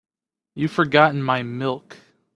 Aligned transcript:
You've 0.55 0.71
forgotten 0.71 1.21
my 1.21 1.43
milk. 1.43 1.95